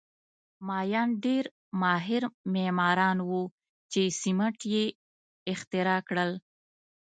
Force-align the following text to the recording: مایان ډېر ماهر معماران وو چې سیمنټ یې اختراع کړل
مایان 0.67 1.09
ډېر 1.25 1.43
ماهر 1.81 2.23
معماران 2.53 3.17
وو 3.29 3.43
چې 3.91 4.01
سیمنټ 4.21 4.59
یې 4.73 4.85
اختراع 5.51 5.99
کړل 6.09 6.31